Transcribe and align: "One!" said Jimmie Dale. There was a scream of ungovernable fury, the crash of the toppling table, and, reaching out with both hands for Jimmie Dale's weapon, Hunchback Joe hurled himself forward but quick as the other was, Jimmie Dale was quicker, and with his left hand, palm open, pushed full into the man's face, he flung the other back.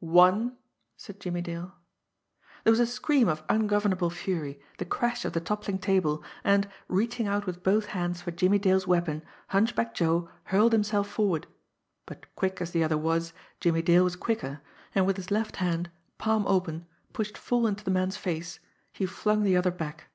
"One!" 0.00 0.56
said 0.96 1.18
Jimmie 1.18 1.40
Dale. 1.42 1.74
There 2.62 2.70
was 2.70 2.78
a 2.78 2.86
scream 2.86 3.26
of 3.26 3.42
ungovernable 3.48 4.10
fury, 4.10 4.60
the 4.76 4.84
crash 4.84 5.24
of 5.24 5.32
the 5.32 5.40
toppling 5.40 5.80
table, 5.80 6.22
and, 6.44 6.68
reaching 6.86 7.26
out 7.26 7.46
with 7.46 7.64
both 7.64 7.86
hands 7.86 8.22
for 8.22 8.30
Jimmie 8.30 8.60
Dale's 8.60 8.86
weapon, 8.86 9.24
Hunchback 9.48 9.94
Joe 9.94 10.30
hurled 10.44 10.70
himself 10.72 11.08
forward 11.08 11.48
but 12.06 12.32
quick 12.36 12.60
as 12.60 12.70
the 12.70 12.84
other 12.84 12.96
was, 12.96 13.32
Jimmie 13.58 13.82
Dale 13.82 14.04
was 14.04 14.14
quicker, 14.14 14.60
and 14.94 15.04
with 15.04 15.16
his 15.16 15.32
left 15.32 15.56
hand, 15.56 15.90
palm 16.16 16.46
open, 16.46 16.86
pushed 17.12 17.36
full 17.36 17.66
into 17.66 17.82
the 17.82 17.90
man's 17.90 18.16
face, 18.16 18.60
he 18.92 19.04
flung 19.04 19.42
the 19.42 19.56
other 19.56 19.72
back. 19.72 20.10